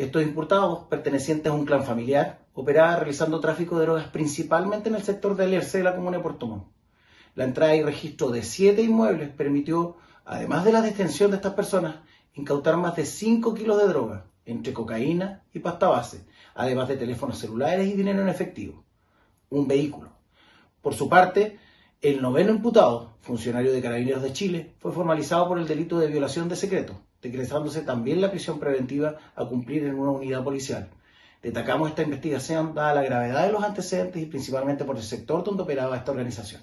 Estos 0.00 0.22
imputados, 0.22 0.84
pertenecientes 0.88 1.52
a 1.52 1.54
un 1.54 1.66
clan 1.66 1.84
familiar, 1.84 2.38
operaban 2.54 3.00
realizando 3.00 3.38
tráfico 3.38 3.78
de 3.78 3.84
drogas 3.84 4.08
principalmente 4.08 4.88
en 4.88 4.94
el 4.94 5.02
sector 5.02 5.36
del 5.36 5.52
ERC 5.52 5.72
de 5.72 5.82
la 5.82 5.94
comuna 5.94 6.16
de 6.16 6.22
Puerto 6.22 6.46
Montt. 6.46 6.68
La 7.34 7.44
entrada 7.44 7.76
y 7.76 7.82
registro 7.82 8.30
de 8.30 8.42
siete 8.42 8.80
inmuebles 8.80 9.28
permitió, 9.28 9.98
además 10.24 10.64
de 10.64 10.72
la 10.72 10.80
detención 10.80 11.30
de 11.30 11.36
estas 11.36 11.52
personas, 11.52 11.96
incautar 12.32 12.78
más 12.78 12.96
de 12.96 13.04
5 13.04 13.52
kilos 13.52 13.76
de 13.76 13.88
droga, 13.88 14.24
entre 14.46 14.72
cocaína 14.72 15.42
y 15.52 15.58
pasta 15.58 15.88
base, 15.88 16.24
además 16.54 16.88
de 16.88 16.96
teléfonos 16.96 17.38
celulares 17.38 17.86
y 17.86 17.92
dinero 17.92 18.22
en 18.22 18.30
efectivo. 18.30 18.82
Un 19.50 19.68
vehículo. 19.68 20.12
Por 20.80 20.94
su 20.94 21.10
parte, 21.10 21.58
el 22.00 22.22
noveno 22.22 22.52
imputado, 22.52 23.18
funcionario 23.20 23.70
de 23.70 23.82
Carabineros 23.82 24.22
de 24.22 24.32
Chile, 24.32 24.72
fue 24.78 24.92
formalizado 24.92 25.46
por 25.46 25.58
el 25.58 25.68
delito 25.68 25.98
de 25.98 26.06
violación 26.06 26.48
de 26.48 26.56
secreto, 26.56 27.02
decretándose 27.22 27.82
también 27.82 28.20
la 28.20 28.30
prisión 28.30 28.58
preventiva 28.58 29.16
a 29.34 29.44
cumplir 29.44 29.84
en 29.84 29.96
una 29.96 30.12
unidad 30.12 30.42
policial. 30.42 30.88
Destacamos 31.42 31.88
esta 31.88 32.02
investigación 32.02 32.74
dada 32.74 32.94
la 32.94 33.02
gravedad 33.02 33.46
de 33.46 33.52
los 33.52 33.62
antecedentes 33.64 34.22
y 34.22 34.26
principalmente 34.26 34.84
por 34.84 34.96
el 34.96 35.02
sector 35.02 35.42
donde 35.42 35.62
operaba 35.62 35.96
esta 35.96 36.10
organización. 36.10 36.62